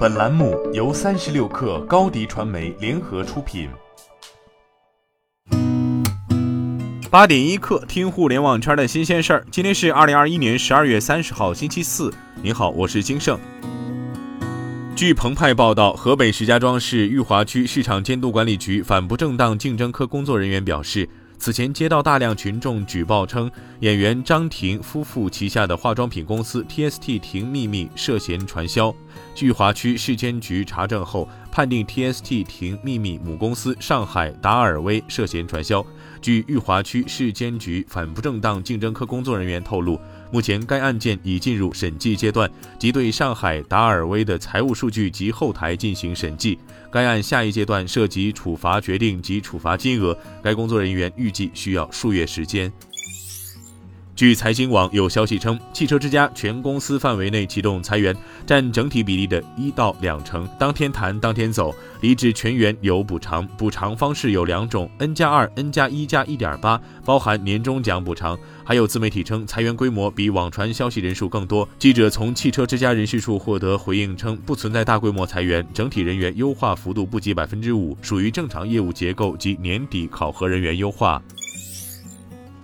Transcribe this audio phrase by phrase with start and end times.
[0.00, 3.68] 本栏目由三十六氪高低传媒联合出品。
[7.10, 9.46] 八点一刻，听互联网圈的新鲜事儿。
[9.50, 12.10] 今天是二零二一年十二月三十号，星期四。
[12.42, 13.38] 您好，我是金盛。
[14.96, 21.06] 据澎湃报道，河北石家庄市裕华区市场监督管理局反不正当竞争科工作人员表示。
[21.40, 23.50] 此前接到大量群众举报称，
[23.80, 28.94] 演员张庭夫妇旗下的化妆品公司 TST 婷秘密涉嫌传销。
[29.34, 35.82] 据华区市监局查证后，判定 TST 婷秘密母公司上海达尔威涉嫌传销。
[36.20, 39.98] 据裕华区市监局反不正当竞争科工作人员透露，
[40.30, 46.58] 目前该案件已进入审计阶段，即对上海达尔威的财务数据及后台进行审计。
[46.90, 52.70] 该案下一阶段涉及处罚决定及处罚金额，该工作人员预计需要数月时间。
[54.20, 68.38] 据财经网有消息称，汽车之家全公司范围内启动裁员，占整体比例的一到两成，当天谈当天走，离职全员有补偿，补偿方式有两种：N 加二、N 加一加一点八，包含年终奖补偿。
[68.62, 71.66] 还有自媒体称裁员规模比网传消息人数更多。
[71.78, 81.22] 记者从汽车之家人事处获得回应称，不存在大规模裁员，整体人员优化幅度不及百分之五，属于正常业务结构及年底考核人员优化。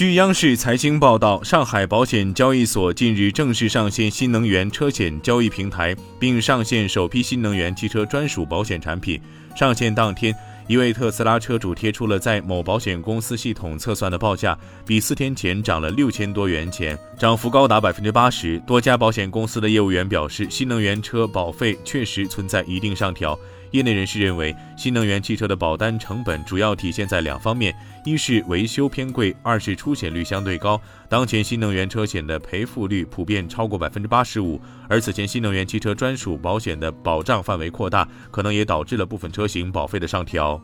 [0.00, 9.20] 据央视财经报道，上海保险交易所近日正式上线新能源车险交易平台，并上线首批新能源汽车专属保险产品。
[9.54, 10.34] 上线当天，
[10.66, 18.58] 一位特斯拉车主贴出了在某保险公司系统测算的报价，比四天前涨了六千多元钱，涨幅高达百分之八十。
[18.60, 23.38] 多家保险公司的业务员表示，新能源车保费确实存在一定上调。
[23.72, 30.80] 业内人士认为，新能源汽车的保单成本主要体现在两方面：一是维修偏贵，二是出险率相对高。
[31.08, 40.60] 当前新能源车险的赔付率普遍超过百分之八十五，而此前新能源汽车专属保险的保障范围扩大，可能也导致了部分车型保费的上调。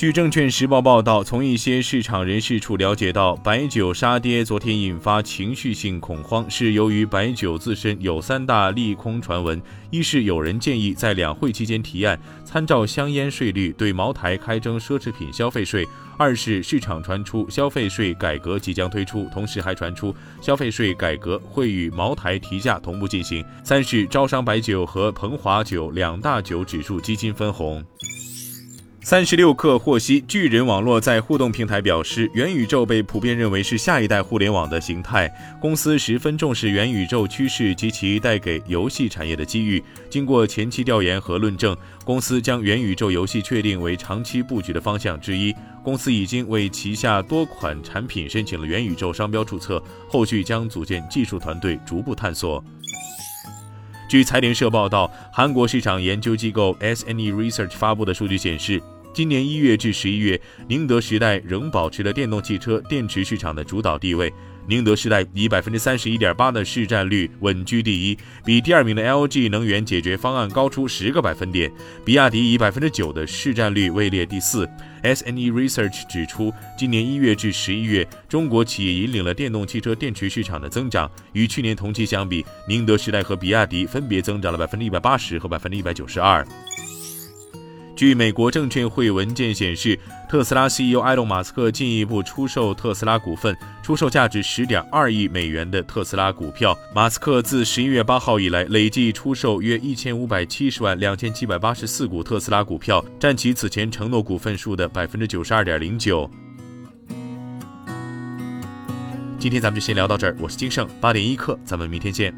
[0.00, 15.84] 据证券时报报道，从一些市场人士处了解到，白酒杀跌昨天引发情绪性恐慌，是由于白酒自身有三大利空传闻：一是有人建议在两会期间提案，参照香烟税率对茅台开征奢侈品消费税；
[16.16, 27.84] 二是市场传出消费税改革即将推出，同时还传出消费税改革会与茅台提价同步进行；三是招商白酒和鹏华酒两大酒指数基金分红。
[29.02, 35.32] 三十六氪获悉，巨人网络在互动平台表示，元宇宙被普遍认为是下一代互联网的形态。
[35.58, 39.82] 公司十分重视元宇宙趋势及其带给游戏产业的机遇。
[40.10, 41.74] 经过前期调研和论证，
[42.04, 45.54] 公司将元宇宙游戏确定为长期布局的方向之一。
[45.82, 52.62] 公司已经为旗下多款产品申请了元宇宙商标注册，后续将组建技术团队逐步探索。
[54.10, 58.82] 据财联社报道，韩国市场研究机构 SNE Research 发布的数据显示，
[59.14, 64.32] 今年一月至十一月，宁德时代仍保持了电动汽车电池市场的主导地位。
[64.70, 71.68] 宁德时代以百分之三十一点八的市占率稳居第一，比第二名的 LG 能源解决方案高出十个百分点。
[72.04, 74.70] 比亚迪以百分之九的市占率位列第四。
[75.02, 81.10] SNE Research 指出，今年一月至十一月，中国企业引领了电动汽车电池市场的增长。
[81.32, 86.46] 与去年同期相比，宁德时代和比亚迪分别增长了百分之一百八十和百分之一百九十二。
[88.00, 96.74] 据美国证券会文件显示，特斯拉 CEO 埃隆·马斯克进一步出售特斯拉股份，出售价值十点二亿美元的特斯拉股票。
[96.94, 106.30] 马斯克自十一月八号以来，累计出售约一千五百七十万两千七百八十四股特斯拉股票，占其此前承诺股份数的百分之九十二点零九。
[109.38, 112.34] 今天咱们就先聊到这儿，我是金盛八点一刻，咱们明天见。